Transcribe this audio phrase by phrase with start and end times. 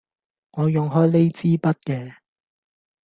[0.53, 2.15] 我用開呢枝筆嘅